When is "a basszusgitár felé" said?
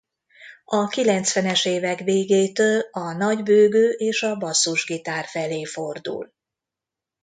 4.23-5.63